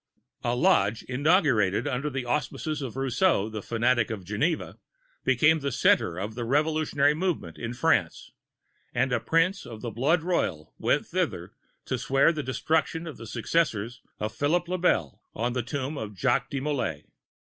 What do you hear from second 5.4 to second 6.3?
the centre